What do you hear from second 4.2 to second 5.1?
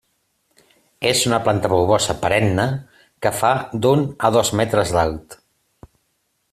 a dos metres